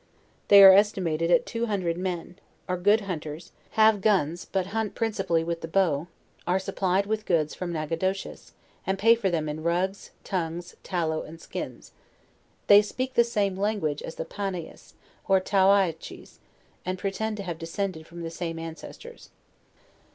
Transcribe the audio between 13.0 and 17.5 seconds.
149 speak the same language as the Panias, or Towiaches, and pretend to